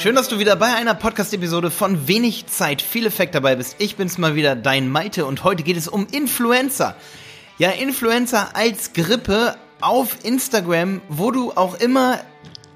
[0.00, 3.76] Schön, dass du wieder bei einer Podcast-Episode von Wenig Zeit, viel Effekt dabei bist.
[3.76, 6.96] Ich bin's mal wieder, dein Malte, und heute geht es um Influencer.
[7.58, 12.18] Ja, Influencer als Grippe auf Instagram, wo du auch immer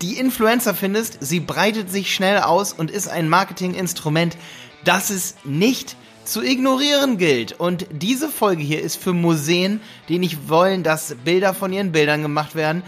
[0.02, 1.16] die Influencer findest.
[1.20, 4.36] Sie breitet sich schnell aus und ist ein Marketinginstrument,
[4.84, 5.96] das es nicht
[6.26, 7.58] zu ignorieren gilt.
[7.58, 9.80] Und diese Folge hier ist für Museen,
[10.10, 12.82] die nicht wollen, dass Bilder von ihren Bildern gemacht werden.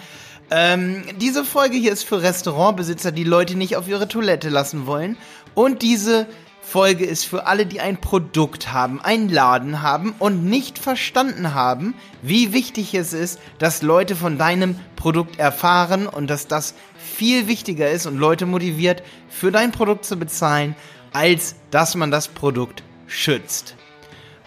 [0.51, 5.17] Ähm, diese Folge hier ist für Restaurantbesitzer, die Leute nicht auf ihre Toilette lassen wollen.
[5.55, 6.27] Und diese
[6.67, 11.95] Folge ist für alle, die ein Produkt haben, einen Laden haben und nicht verstanden haben,
[12.23, 17.91] wie wichtig es ist, dass Leute von deinem Produkt erfahren und dass das viel wichtiger
[17.91, 20.75] ist und Leute motiviert, für dein Produkt zu bezahlen,
[21.13, 23.77] als dass man das Produkt schützt.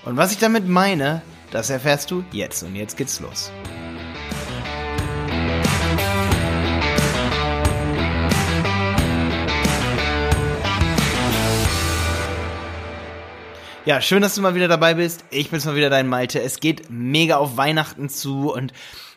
[0.04, 3.52] Und was ich damit meine, das erfährst du jetzt und jetzt geht's los.
[13.85, 15.23] Ja, schön, dass du mal wieder dabei bist.
[15.31, 16.41] Ich bin's mal wieder dein Malte.
[16.41, 18.73] Es geht mega auf Weihnachten zu und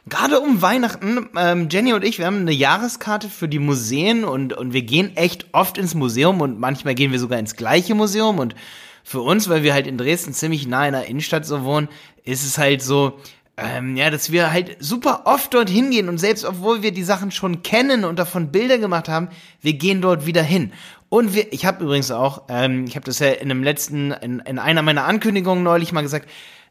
[0.08, 4.52] gerade um Weihnachten, ähm, Jenny und ich, wir haben eine Jahreskarte für die Museen und,
[4.52, 8.38] und wir gehen echt oft ins Museum und manchmal gehen wir sogar ins gleiche Museum
[8.38, 8.55] und
[9.02, 11.88] für uns, weil wir halt in Dresden ziemlich nah in der Innenstadt so wohnen,
[12.24, 13.18] ist es halt so,
[13.56, 17.33] ähm, ja, dass wir halt super oft dort hingehen und selbst obwohl wir die Sachen
[17.33, 19.28] schon kennen und davon Bilder gemacht haben,
[19.60, 20.72] wir gehen dort wieder hin.
[21.12, 24.38] Und wir, ich habe übrigens auch, ähm, ich habe das ja in einem letzten, in,
[24.41, 26.27] in einer meiner Ankündigungen neulich mal gesagt,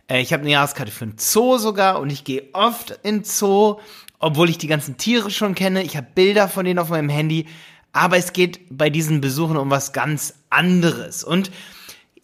[0.08, 3.76] äh, ich habe eine Jahreskarte für ein Zoo sogar und ich gehe oft in Zoo,
[4.18, 5.84] obwohl ich die ganzen Tiere schon kenne.
[5.84, 7.46] Ich habe Bilder von denen auf meinem Handy,
[7.94, 11.24] aber es geht bei diesen Besuchen um was ganz anderes.
[11.24, 11.52] Und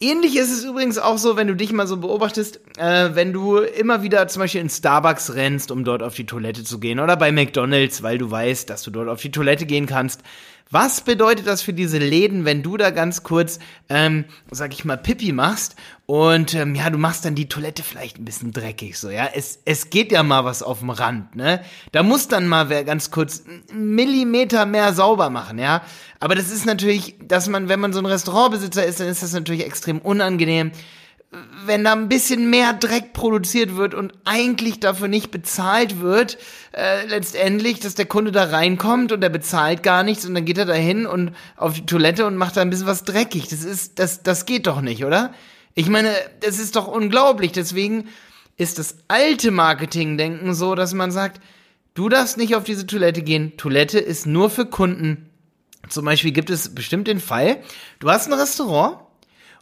[0.00, 3.56] Ähnlich ist es übrigens auch so, wenn du dich mal so beobachtest, äh, wenn du
[3.56, 7.16] immer wieder zum Beispiel in Starbucks rennst, um dort auf die Toilette zu gehen, oder
[7.16, 10.22] bei McDonalds, weil du weißt, dass du dort auf die Toilette gehen kannst.
[10.70, 14.98] Was bedeutet das für diese Läden, wenn du da ganz kurz, ähm, sag ich mal,
[14.98, 19.08] Pipi machst und ähm, ja, du machst dann die Toilette vielleicht ein bisschen dreckig, so
[19.08, 19.28] ja.
[19.32, 21.62] Es, es geht ja mal was auf dem Rand, ne?
[21.92, 25.82] Da muss dann mal wer ganz kurz einen Millimeter mehr sauber machen, ja.
[26.20, 29.32] Aber das ist natürlich, dass man, wenn man so ein Restaurantbesitzer ist, dann ist das
[29.32, 30.72] natürlich extrem unangenehm
[31.30, 36.38] wenn da ein bisschen mehr Dreck produziert wird und eigentlich dafür nicht bezahlt wird,
[36.72, 40.56] äh, letztendlich, dass der Kunde da reinkommt und er bezahlt gar nichts und dann geht
[40.56, 43.48] er da hin und auf die Toilette und macht da ein bisschen was dreckig.
[43.48, 45.34] Das ist, das, das geht doch nicht, oder?
[45.74, 47.52] Ich meine, das ist doch unglaublich.
[47.52, 48.08] Deswegen
[48.56, 51.42] ist das alte Marketing-Denken so, dass man sagt,
[51.92, 53.56] du darfst nicht auf diese Toilette gehen.
[53.58, 55.28] Toilette ist nur für Kunden.
[55.90, 57.62] Zum Beispiel gibt es bestimmt den Fall,
[57.98, 58.98] du hast ein Restaurant,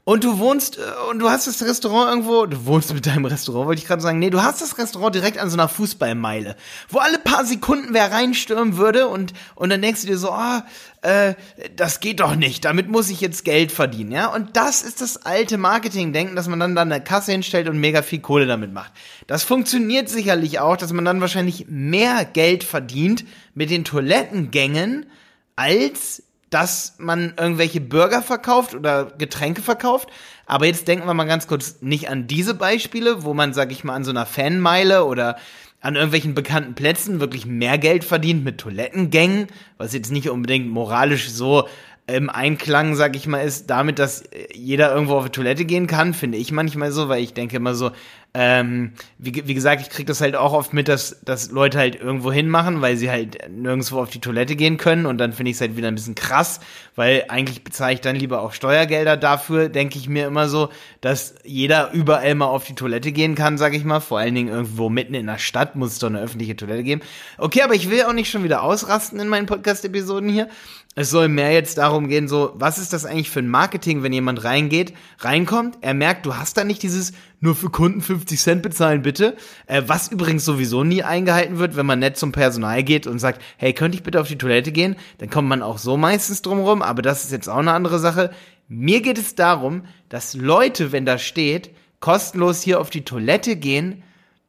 [0.06, 3.66] und du wohnst äh, und du hast das Restaurant irgendwo, du wohnst mit deinem Restaurant,
[3.66, 4.20] wollte ich gerade sagen.
[4.20, 6.54] Nee, du hast das Restaurant direkt an so einer Fußballmeile,
[6.88, 10.64] wo alle paar Sekunden wer reinstürmen würde und und dann denkst du dir so, ah,
[11.02, 11.34] oh, äh,
[11.74, 14.32] das geht doch nicht, damit muss ich jetzt Geld verdienen, ja?
[14.32, 18.02] Und das ist das alte Marketing-Denken, dass man dann dann eine Kasse hinstellt und mega
[18.02, 18.92] viel Kohle damit macht.
[19.26, 23.24] Das funktioniert sicherlich auch, dass man dann wahrscheinlich mehr Geld verdient
[23.54, 25.06] mit den Toilettengängen
[25.56, 30.08] als dass man irgendwelche Burger verkauft oder Getränke verkauft.
[30.46, 33.82] Aber jetzt denken wir mal ganz kurz nicht an diese Beispiele, wo man, sag ich
[33.82, 35.36] mal, an so einer Fanmeile oder
[35.80, 41.28] an irgendwelchen bekannten Plätzen wirklich mehr Geld verdient mit Toilettengängen, was jetzt nicht unbedingt moralisch
[41.30, 41.68] so
[42.08, 44.22] im Einklang, sag ich mal, ist damit, dass
[44.54, 47.74] jeder irgendwo auf die Toilette gehen kann, finde ich manchmal so, weil ich denke immer
[47.74, 47.90] so,
[48.38, 51.96] ähm, wie, wie gesagt, ich kriege das halt auch oft mit, dass, dass Leute halt
[51.96, 55.56] irgendwo hinmachen, weil sie halt nirgendwo auf die Toilette gehen können und dann finde ich
[55.56, 56.60] es halt wieder ein bisschen krass,
[56.96, 60.68] weil eigentlich bezahle ich dann lieber auch Steuergelder dafür, denke ich mir immer so,
[61.00, 64.48] dass jeder überall mal auf die Toilette gehen kann, sag ich mal, vor allen Dingen
[64.48, 67.00] irgendwo mitten in der Stadt muss es doch eine öffentliche Toilette geben.
[67.38, 70.48] Okay, aber ich will auch nicht schon wieder ausrasten in meinen Podcast-Episoden hier.
[70.98, 74.14] Es soll mehr jetzt darum gehen, so, was ist das eigentlich für ein Marketing, wenn
[74.14, 78.62] jemand reingeht, reinkommt, er merkt, du hast da nicht dieses nur für Kunden 50 Cent
[78.62, 79.36] bezahlen, bitte.
[79.66, 83.42] Äh, was übrigens sowieso nie eingehalten wird, wenn man nett zum Personal geht und sagt,
[83.58, 84.96] hey, könnte ich bitte auf die Toilette gehen?
[85.18, 87.98] Dann kommt man auch so meistens drum rum, aber das ist jetzt auch eine andere
[87.98, 88.30] Sache.
[88.66, 94.02] Mir geht es darum, dass Leute, wenn da steht, kostenlos hier auf die Toilette gehen,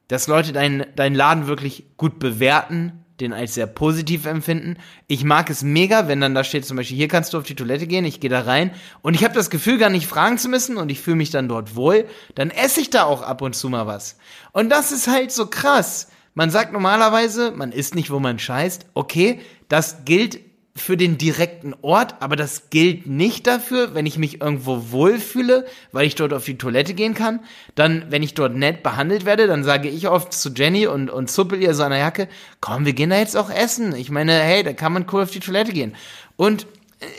[0.08, 4.78] dass Leute deinen dein Laden wirklich gut bewerten, den als sehr positiv empfinden.
[5.08, 7.56] Ich mag es mega, wenn dann da steht zum Beispiel, hier kannst du auf die
[7.56, 8.72] Toilette gehen, ich gehe da rein
[9.02, 11.50] und ich habe das Gefühl, gar nicht fragen zu müssen und ich fühle mich dann
[11.50, 12.06] dort wohl,
[12.36, 14.18] dann esse ich da auch ab und zu mal was.
[14.52, 16.08] Und das ist halt so krass.
[16.34, 18.86] Man sagt normalerweise, man isst nicht, wo man scheißt.
[18.94, 19.40] Okay,
[19.70, 20.40] das gilt
[20.78, 26.08] für den direkten Ort, aber das gilt nicht dafür, wenn ich mich irgendwo wohlfühle, weil
[26.08, 27.42] ich dort auf die Toilette gehen kann.
[27.76, 31.30] Dann, wenn ich dort nett behandelt werde, dann sage ich oft zu Jenny und, und
[31.30, 32.28] zuppel ihr so an der Jacke,
[32.62, 33.96] komm, wir gehen da jetzt auch essen.
[33.96, 35.96] Ich meine, hey, da kann man cool auf die Toilette gehen.
[36.36, 36.68] Und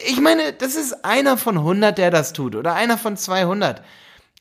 [0.08, 3.82] Ich meine, das ist einer von 100, der das tut oder einer von 200.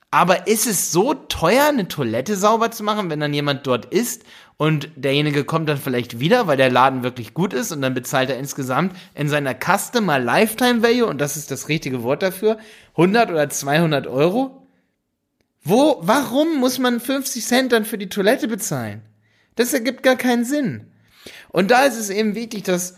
[0.09, 4.23] Aber ist es so teuer, eine Toilette sauber zu machen, wenn dann jemand dort ist
[4.55, 8.29] und derjenige kommt dann vielleicht wieder, weil der Laden wirklich gut ist und dann bezahlt
[8.29, 12.57] er insgesamt in seiner Customer Lifetime Value, und das ist das richtige Wort dafür,
[12.91, 14.67] 100 oder 200 Euro?
[15.61, 19.01] Wo, warum muss man 50 Cent dann für die Toilette bezahlen?
[19.55, 20.87] Das ergibt gar keinen Sinn.
[21.49, 22.95] Und da ist es eben wichtig, dass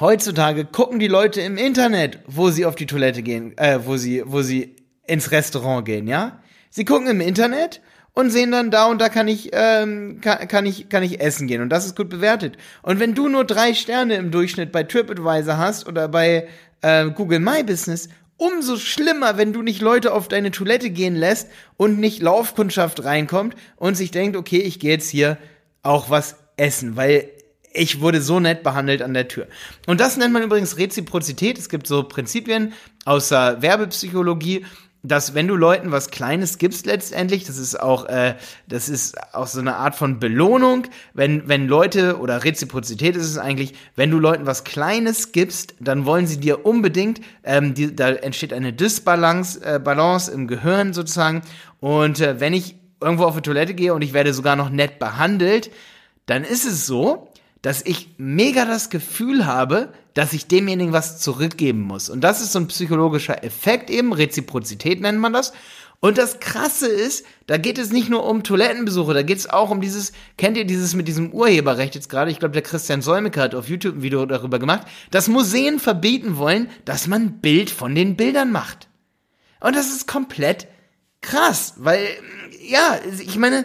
[0.00, 4.22] heutzutage gucken die Leute im Internet, wo sie auf die Toilette gehen, äh, wo sie,
[4.26, 6.40] wo sie ins Restaurant gehen, ja?
[6.70, 7.80] Sie gucken im Internet
[8.14, 11.46] und sehen dann da und da kann ich ähm, kann, kann ich kann ich essen
[11.46, 12.56] gehen und das ist gut bewertet.
[12.82, 16.48] Und wenn du nur drei Sterne im Durchschnitt bei TripAdvisor hast oder bei
[16.82, 21.48] äh, Google My Business, umso schlimmer, wenn du nicht Leute auf deine Toilette gehen lässt
[21.76, 25.38] und nicht Laufkundschaft reinkommt und sich denkt, okay, ich gehe jetzt hier
[25.82, 27.28] auch was essen, weil
[27.72, 29.46] ich wurde so nett behandelt an der Tür.
[29.86, 31.58] Und das nennt man übrigens Reziprozität.
[31.58, 32.72] Es gibt so Prinzipien
[33.04, 34.66] aus der Werbepsychologie,
[35.02, 38.36] dass wenn du Leuten was Kleines gibst letztendlich, das ist auch, äh,
[38.68, 43.38] das ist auch so eine Art von Belohnung, wenn, wenn Leute, oder Reziprozität ist es
[43.38, 48.10] eigentlich, wenn du Leuten was Kleines gibst, dann wollen sie dir unbedingt, ähm, die, da
[48.10, 51.42] entsteht eine Disbalance äh, Balance im Gehirn sozusagen.
[51.80, 55.00] Und äh, wenn ich irgendwo auf die Toilette gehe und ich werde sogar noch nett
[55.00, 55.70] behandelt,
[56.26, 57.31] dann ist es so,
[57.62, 62.10] dass ich mega das Gefühl habe, dass ich demjenigen was zurückgeben muss.
[62.10, 65.52] Und das ist so ein psychologischer Effekt eben, Reziprozität nennt man das.
[66.00, 69.70] Und das Krasse ist, da geht es nicht nur um Toilettenbesuche, da geht es auch
[69.70, 72.32] um dieses, kennt ihr dieses mit diesem Urheberrecht jetzt gerade?
[72.32, 76.36] Ich glaube, der Christian Solmecke hat auf YouTube ein Video darüber gemacht, dass Museen verbieten
[76.38, 78.88] wollen, dass man Bild von den Bildern macht.
[79.60, 80.66] Und das ist komplett
[81.20, 82.04] krass, weil,
[82.66, 83.64] ja, ich meine,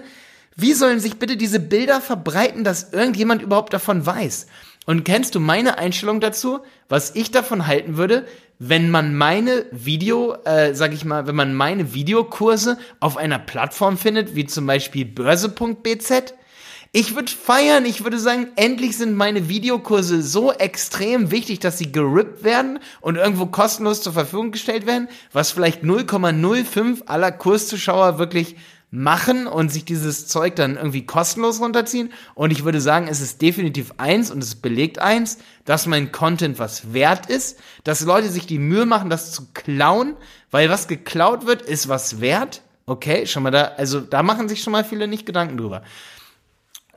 [0.57, 4.48] wie sollen sich bitte diese Bilder verbreiten, dass irgendjemand überhaupt davon weiß?
[4.88, 6.59] Und kennst du meine Einstellung dazu,
[6.89, 8.25] was ich davon halten würde,
[8.57, 13.98] wenn man meine Video, äh, sag ich mal, wenn man meine Videokurse auf einer Plattform
[13.98, 16.33] findet, wie zum Beispiel börse.bz?
[16.92, 21.92] Ich würde feiern, ich würde sagen, endlich sind meine Videokurse so extrem wichtig, dass sie
[21.92, 28.56] gerippt werden und irgendwo kostenlos zur Verfügung gestellt werden, was vielleicht 0,05 aller Kurszuschauer wirklich
[28.98, 32.12] machen und sich dieses Zeug dann irgendwie kostenlos runterziehen.
[32.34, 36.58] Und ich würde sagen, es ist definitiv eins und es belegt eins, dass mein Content
[36.58, 40.16] was wert ist, dass Leute sich die Mühe machen, das zu klauen,
[40.50, 42.64] weil was geklaut wird, ist was wert.
[42.88, 45.84] Okay, schon mal da, also da machen sich schon mal viele nicht Gedanken drüber.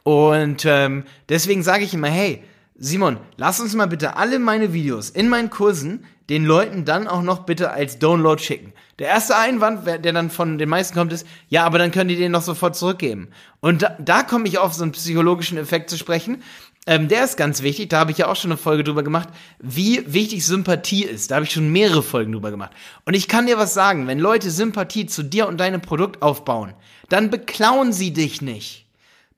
[0.03, 2.43] Und ähm, deswegen sage ich immer, hey,
[2.77, 7.23] Simon, lass uns mal bitte alle meine Videos in meinen Kursen den Leuten dann auch
[7.23, 8.73] noch bitte als Download schicken.
[9.01, 12.17] Der erste Einwand, der dann von den meisten kommt, ist, ja, aber dann können die
[12.17, 13.29] den noch sofort zurückgeben.
[13.59, 16.43] Und da, da komme ich auf so einen psychologischen Effekt zu sprechen.
[16.87, 19.29] Ähm, der ist ganz wichtig, da habe ich ja auch schon eine Folge drüber gemacht,
[19.59, 21.31] wie wichtig Sympathie ist.
[21.31, 22.71] Da habe ich schon mehrere Folgen drüber gemacht.
[23.05, 26.75] Und ich kann dir was sagen, wenn Leute Sympathie zu dir und deinem Produkt aufbauen,
[27.09, 28.87] dann beklauen sie dich nicht.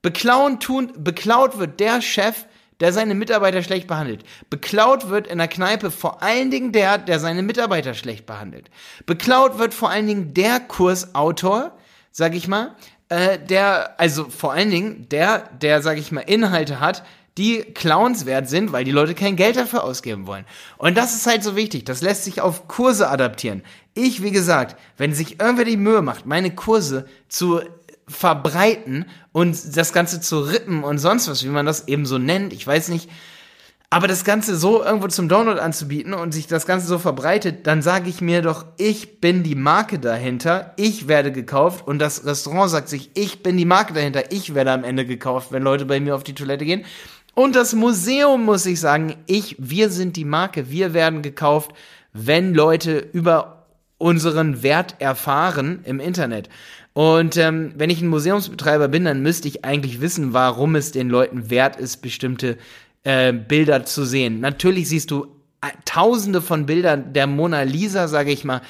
[0.03, 2.45] Beklauen tun, beklaut wird der Chef,
[2.83, 4.25] der seine Mitarbeiter schlecht behandelt.
[4.51, 8.71] Beklaut wird in der Kneipe vor allen Dingen der, der seine Mitarbeiter schlecht behandelt.
[9.07, 11.79] Beklaut wird vor allen Dingen der Kursautor,
[12.11, 12.75] sag ich mal,
[13.09, 17.05] äh, der, also vor allen Dingen der, der, sag ich mal, Inhalte hat,
[17.39, 20.45] die clownswert sind, weil die Leute kein Geld dafür ausgeben wollen.
[20.77, 21.85] Und das ist halt so wichtig.
[21.85, 23.63] Das lässt sich auf Kurse adaptieren.
[23.95, 27.61] Ich, wie gesagt, wenn sich irgendwer die Mühe macht, meine Kurse zu
[28.09, 32.53] verbreiten und das Ganze zu rippen und sonst was, wie man das eben so nennt,
[32.53, 33.09] ich weiß nicht.
[33.93, 37.83] Aber das Ganze so irgendwo zum Download anzubieten und sich das Ganze so verbreitet, dann
[37.83, 42.71] sage ich mir doch, ich bin die Marke dahinter, ich werde gekauft und das Restaurant
[42.71, 46.01] sagt sich, ich bin die Marke dahinter, ich werde am Ende gekauft, wenn Leute bei
[46.01, 46.87] mir auf die Toilette gehen.
[47.35, 51.73] Und das Museum muss ich sagen, ich, wir sind die Marke, wir werden gekauft,
[52.15, 53.67] wenn Leute über
[53.99, 56.49] unseren Wert erfahren im Internet.
[56.95, 61.09] Und ähm, wenn ich ein Museumsbetreiber bin, dann müsste ich eigentlich wissen, warum es den
[61.09, 62.59] Leuten wert ist, bestimmte
[63.05, 64.41] äh, Bilder zu sehen.
[64.41, 65.25] Natürlich siehst du
[65.63, 68.61] äh, tausende von Bildern der Mona Lisa, sage ich mal,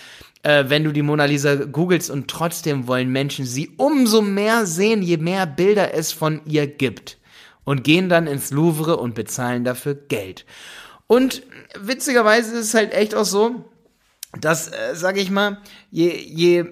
[0.43, 5.03] äh, wenn du die Mona Lisa googelst und trotzdem wollen Menschen sie umso mehr sehen,
[5.03, 7.19] je mehr Bilder es von ihr gibt.
[7.65, 10.45] Und gehen dann ins Louvre und bezahlen dafür Geld.
[11.07, 11.43] Und
[11.81, 13.65] witzigerweise ist es halt echt auch so,
[14.41, 15.59] dass, äh, sage ich mal,
[15.91, 16.65] je, je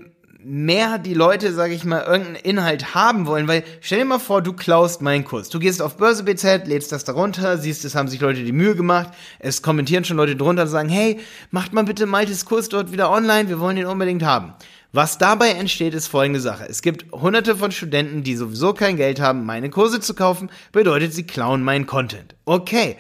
[0.45, 4.43] mehr die Leute, sage ich mal, irgendeinen Inhalt haben wollen, weil stell dir mal vor,
[4.43, 5.49] du klaust meinen Kurs.
[5.49, 8.75] Du gehst auf Börse BZ, lädst das darunter, siehst, es haben sich Leute die Mühe
[8.75, 11.21] gemacht, es kommentieren schon Leute drunter und sagen, hey,
[11.51, 14.55] macht mal bitte Maltes Kurs dort wieder online, wir wollen den unbedingt haben.
[14.93, 16.67] Was dabei entsteht, ist folgende Sache.
[16.69, 21.15] Es gibt hunderte von Studenten, die sowieso kein Geld haben, meine Kurse zu kaufen, bedeutet,
[21.15, 22.35] sie klauen meinen Content.
[22.45, 22.97] Okay.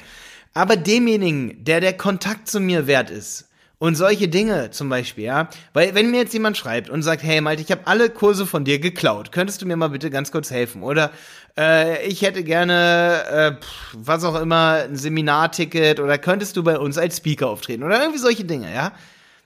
[0.53, 3.50] Aber demjenigen, der der Kontakt zu mir wert ist,
[3.81, 5.49] und solche Dinge zum Beispiel, ja.
[5.73, 8.65] Weil wenn mir jetzt jemand schreibt und sagt, hey Malte, ich habe alle Kurse von
[8.65, 10.83] dir geklaut, könntest du mir mal bitte ganz kurz helfen?
[10.83, 11.11] Oder
[11.59, 16.99] äh, ich hätte gerne, äh, was auch immer, ein Seminarticket oder könntest du bei uns
[16.99, 17.83] als Speaker auftreten?
[17.83, 18.93] Oder irgendwie solche Dinge, ja.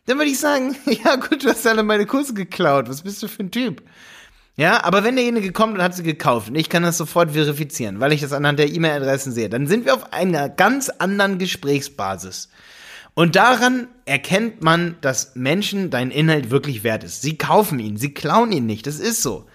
[0.07, 0.75] Dann würde ich sagen,
[1.05, 2.89] ja gut, du hast alle meine Kurse geklaut.
[2.89, 3.83] Was bist du für ein Typ?
[4.57, 8.01] Ja, aber wenn derjenige kommt und hat sie gekauft und ich kann das sofort verifizieren,
[8.01, 12.49] weil ich das anhand der E-Mail-Adressen sehe, dann sind wir auf einer ganz anderen Gesprächsbasis.
[13.15, 17.23] Und daran erkennt man, dass Menschen deinen Inhalt wirklich wert ist.
[17.23, 19.47] Sie kaufen ihn, sie klauen ihn nicht, das ist so.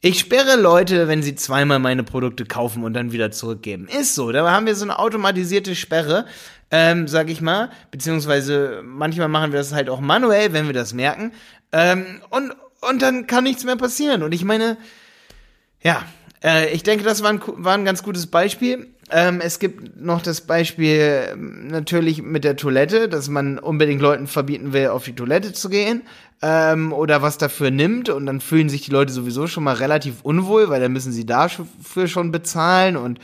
[0.00, 3.88] Ich sperre Leute, wenn sie zweimal meine Produkte kaufen und dann wieder zurückgeben.
[3.88, 6.26] Ist so, da haben wir so eine automatisierte Sperre,
[6.70, 10.94] ähm, sag ich mal, beziehungsweise manchmal machen wir das halt auch manuell, wenn wir das
[10.94, 11.32] merken.
[11.72, 14.22] Ähm, und, und dann kann nichts mehr passieren.
[14.22, 14.76] Und ich meine,
[15.82, 16.04] ja,
[16.42, 18.94] äh, ich denke, das war ein, war ein ganz gutes Beispiel.
[19.10, 24.26] Ähm, es gibt noch das Beispiel ähm, natürlich mit der Toilette, dass man unbedingt Leuten
[24.26, 26.02] verbieten will, auf die Toilette zu gehen
[26.42, 30.22] ähm, oder was dafür nimmt und dann fühlen sich die Leute sowieso schon mal relativ
[30.22, 33.20] unwohl, weil dann müssen sie dafür schon bezahlen und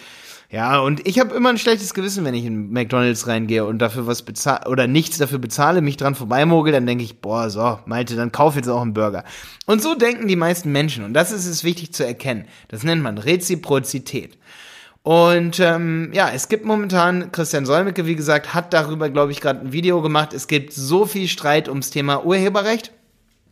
[0.50, 4.06] ja, und ich habe immer ein schlechtes Gewissen, wenn ich in McDonalds reingehe und dafür
[4.06, 8.16] was bezahle oder nichts dafür bezahle, mich dran vorbeimogel, dann denke ich, boah, so, Malte,
[8.16, 9.24] dann kauf jetzt auch einen Burger.
[9.64, 12.44] Und so denken die meisten Menschen und das ist es wichtig zu erkennen.
[12.68, 14.36] Das nennt man Reziprozität.
[15.02, 19.60] Und ähm, ja, es gibt momentan, Christian Solmecke, wie gesagt, hat darüber, glaube ich, gerade
[19.60, 20.32] ein Video gemacht.
[20.32, 22.92] Es gibt so viel Streit ums Thema Urheberrecht.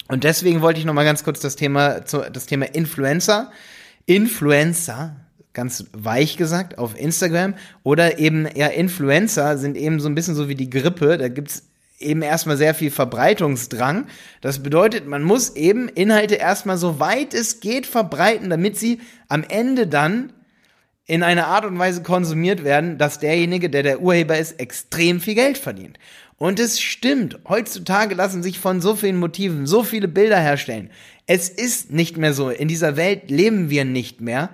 [0.07, 3.51] Und deswegen wollte ich noch mal ganz kurz das Thema, das Thema Influencer,
[4.07, 5.17] Influencer,
[5.53, 10.49] ganz weich gesagt, auf Instagram oder eben, ja, Influencer sind eben so ein bisschen so
[10.49, 11.19] wie die Grippe.
[11.19, 11.65] Da gibt's
[11.99, 14.07] eben erstmal sehr viel Verbreitungsdrang.
[14.41, 19.45] Das bedeutet, man muss eben Inhalte erstmal so weit es geht verbreiten, damit sie am
[19.49, 20.33] Ende dann
[21.11, 25.35] in einer Art und Weise konsumiert werden, dass derjenige, der der Urheber ist, extrem viel
[25.35, 25.99] Geld verdient.
[26.37, 30.89] Und es stimmt, heutzutage lassen sich von so vielen Motiven so viele Bilder herstellen.
[31.27, 34.51] Es ist nicht mehr so, in dieser Welt leben wir nicht mehr,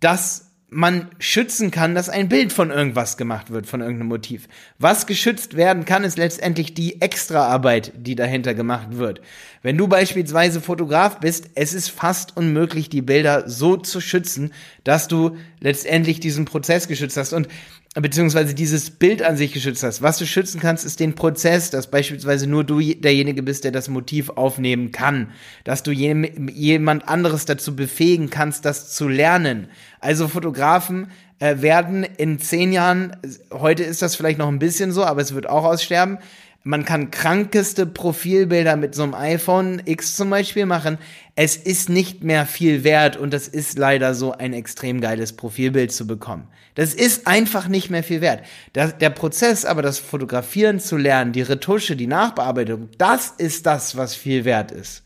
[0.00, 4.46] dass man schützen kann, dass ein Bild von irgendwas gemacht wird, von irgendeinem Motiv.
[4.78, 9.22] Was geschützt werden kann, ist letztendlich die Extraarbeit, die dahinter gemacht wird.
[9.64, 14.52] Wenn du beispielsweise Fotograf bist, es ist fast unmöglich, die Bilder so zu schützen,
[14.84, 17.32] dass du letztendlich diesen Prozess geschützt hast.
[17.32, 17.48] Und
[17.94, 20.02] beziehungsweise dieses Bild an sich geschützt hast.
[20.02, 23.88] Was du schützen kannst, ist den Prozess, dass beispielsweise nur du derjenige bist, der das
[23.88, 25.30] Motiv aufnehmen kann,
[25.64, 29.68] dass du jemand anderes dazu befähigen kannst, das zu lernen.
[29.98, 31.06] Also Fotografen
[31.38, 33.16] äh, werden in zehn Jahren,
[33.50, 36.18] heute ist das vielleicht noch ein bisschen so, aber es wird auch aussterben,
[36.66, 40.96] man kann krankeste Profilbilder mit so einem iPhone X zum Beispiel machen.
[41.36, 45.92] Es ist nicht mehr viel wert und das ist leider so ein extrem geiles Profilbild
[45.92, 46.48] zu bekommen.
[46.74, 48.46] Das ist einfach nicht mehr viel wert.
[48.74, 53.98] Der, der Prozess aber, das Fotografieren zu lernen, die Retusche, die Nachbearbeitung, das ist das,
[53.98, 55.02] was viel wert ist.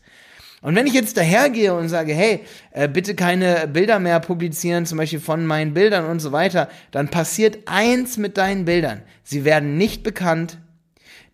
[0.61, 4.97] Und wenn ich jetzt dahergehe und sage, hey, äh, bitte keine Bilder mehr publizieren, zum
[4.97, 9.01] Beispiel von meinen Bildern und so weiter, dann passiert eins mit deinen Bildern.
[9.23, 10.57] Sie werden nicht bekannt,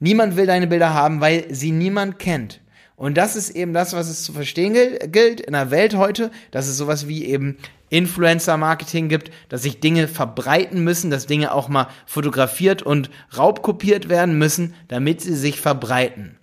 [0.06, 2.62] Niemand will deine Bilder haben, weil sie niemand kennt.
[2.96, 4.76] Und das ist eben das, was es zu verstehen
[5.12, 7.58] gilt in der Welt heute, dass es sowas wie eben
[7.90, 14.38] Influencer-Marketing gibt, dass sich Dinge verbreiten müssen, dass Dinge auch mal fotografiert und raubkopiert werden
[14.38, 16.38] müssen, damit sie sich verbreiten.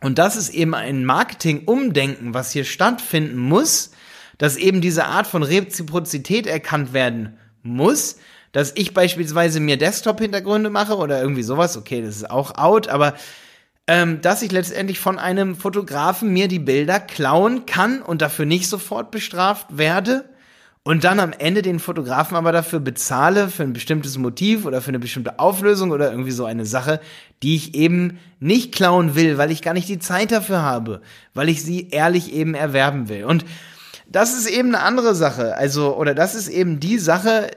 [0.00, 3.90] Und das ist eben ein Marketing-Umdenken, was hier stattfinden muss,
[4.38, 8.16] dass eben diese Art von Reziprozität erkannt werden muss,
[8.52, 13.14] dass ich beispielsweise mir Desktop-Hintergründe mache oder irgendwie sowas, okay, das ist auch out, aber
[13.86, 18.68] ähm, dass ich letztendlich von einem Fotografen mir die Bilder klauen kann und dafür nicht
[18.68, 20.24] sofort bestraft werde
[20.86, 24.90] und dann am Ende den Fotografen aber dafür bezahle für ein bestimmtes Motiv oder für
[24.90, 27.00] eine bestimmte Auflösung oder irgendwie so eine Sache,
[27.42, 31.00] die ich eben nicht klauen will, weil ich gar nicht die Zeit dafür habe,
[31.34, 33.24] weil ich sie ehrlich eben erwerben will.
[33.24, 33.44] Und
[34.08, 35.56] das ist eben eine andere Sache.
[35.56, 37.50] Also, oder das ist eben die Sache,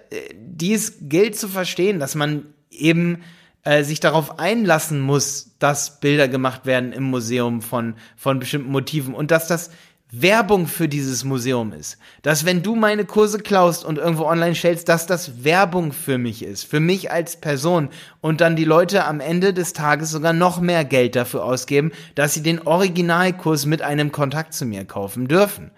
[0.59, 3.23] äh, die es gilt zu verstehen, dass man eben
[3.63, 9.13] äh, sich darauf einlassen muss, dass Bilder gemacht werden im Museum von, von bestimmten Motiven
[9.13, 9.71] und dass das
[10.11, 11.97] Werbung für dieses Museum ist.
[12.23, 16.43] Dass wenn du meine Kurse klaust und irgendwo online stellst, dass das Werbung für mich
[16.43, 17.89] ist, für mich als Person
[18.19, 22.33] und dann die Leute am Ende des Tages sogar noch mehr Geld dafür ausgeben, dass
[22.33, 25.69] sie den Originalkurs mit einem Kontakt zu mir kaufen dürfen.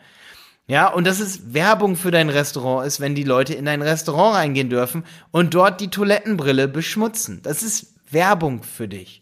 [0.71, 4.37] Ja, und das ist Werbung für dein Restaurant ist, wenn die Leute in dein Restaurant
[4.37, 7.41] reingehen dürfen und dort die Toilettenbrille beschmutzen.
[7.43, 9.21] Das ist Werbung für dich.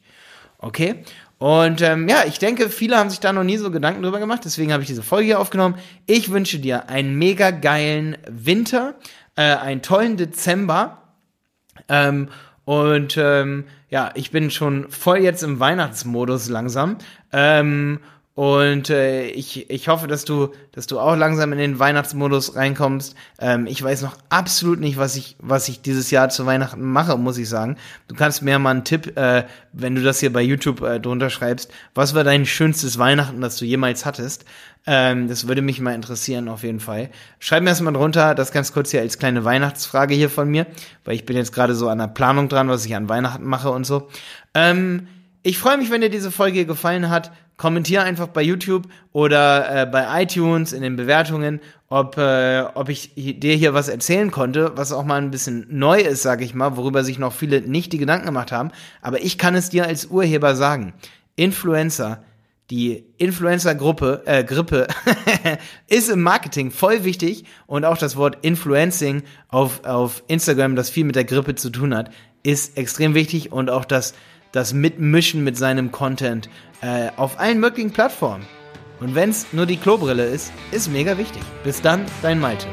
[0.60, 1.04] Okay?
[1.40, 4.42] Und ähm, ja, ich denke, viele haben sich da noch nie so Gedanken drüber gemacht,
[4.46, 5.74] deswegen habe ich diese Folge hier aufgenommen.
[6.06, 8.94] Ich wünsche dir einen mega geilen Winter,
[9.36, 11.02] äh, einen tollen Dezember.
[11.88, 12.30] Ähm,
[12.64, 17.00] Und ähm, ja, ich bin schon voll jetzt im Weihnachtsmodus langsam.
[17.34, 18.02] Ähm,
[18.40, 23.14] und äh, ich, ich hoffe, dass du, dass du auch langsam in den Weihnachtsmodus reinkommst.
[23.38, 27.18] Ähm, ich weiß noch absolut nicht, was ich, was ich dieses Jahr zu Weihnachten mache,
[27.18, 27.76] muss ich sagen.
[28.08, 29.44] Du kannst mir mal einen Tipp, äh,
[29.74, 31.70] wenn du das hier bei YouTube äh, drunter schreibst.
[31.96, 34.46] Was war dein schönstes Weihnachten, das du jemals hattest?
[34.88, 37.10] Ähm, das würde mich mal interessieren, auf jeden Fall.
[37.40, 40.66] Schreib mir das mal drunter, das ganz kurz hier als kleine Weihnachtsfrage hier von mir,
[41.04, 43.70] weil ich bin jetzt gerade so an der Planung dran, was ich an Weihnachten mache
[43.70, 44.08] und so.
[44.54, 45.10] Ähm,
[45.42, 47.32] ich freue mich, wenn dir diese Folge gefallen hat.
[47.58, 53.14] Kommentiere einfach bei YouTube oder äh, bei iTunes in den Bewertungen, ob, äh, ob ich
[53.16, 56.78] dir hier was erzählen konnte, was auch mal ein bisschen neu ist, sag ich mal,
[56.78, 58.72] worüber sich noch viele nicht die Gedanken gemacht haben.
[59.02, 60.94] Aber ich kann es dir als Urheber sagen.
[61.36, 62.24] Influencer,
[62.70, 64.88] die Influencer-Gruppe, äh, Grippe,
[65.88, 71.06] ist im Marketing voll wichtig und auch das Wort Influencing auf, auf Instagram, das viel
[71.06, 72.12] mit der Grippe zu tun hat,
[72.44, 74.14] ist extrem wichtig und auch das
[74.52, 76.50] das Mitmischen mit seinem Content
[76.82, 78.46] äh, auf allen möglichen Plattformen.
[79.00, 81.42] Und wenn es nur die Klobrille ist, ist mega wichtig.
[81.64, 82.68] Bis dann, dein Malte.